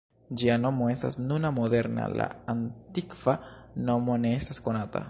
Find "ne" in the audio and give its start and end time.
4.27-4.37